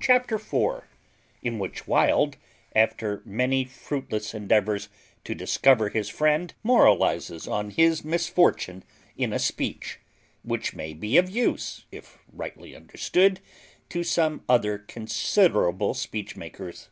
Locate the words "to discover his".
5.22-6.08